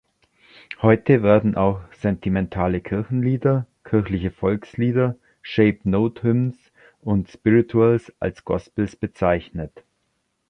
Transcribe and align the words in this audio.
Heute 0.81 1.21
werden 1.21 1.55
auch 1.55 1.79
sentimentale 1.93 2.81
Kirchenlieder, 2.81 3.67
kirchliche 3.83 4.31
Volkslieder, 4.31 5.15
Shape-Note-Hymns 5.43 6.57
und 7.01 7.29
Spirituals 7.29 8.11
als 8.19 8.43
"Gospels" 8.43 8.95
bezeichnet. 8.95 9.83